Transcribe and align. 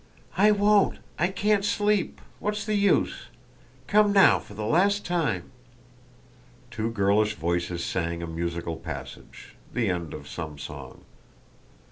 "I 0.35 0.49
won't, 0.49 0.97
I 1.19 1.27
can't 1.27 1.63
sleep, 1.63 2.21
what's 2.39 2.65
the 2.65 2.73
use? 2.73 3.27
Come 3.85 4.11
now 4.11 4.39
for 4.39 4.55
the 4.55 4.65
last 4.65 5.05
time." 5.05 5.51
Two 6.71 6.89
girlish 6.89 7.35
voices 7.35 7.83
sang 7.83 8.23
a 8.23 8.27
musical 8.27 8.77
passage—the 8.77 9.89
end 9.91 10.15
of 10.15 10.27
some 10.27 10.57
song. 10.57 11.01